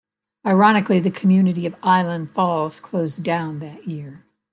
[0.47, 4.23] Ironically, the community of Island Falls closed down that year.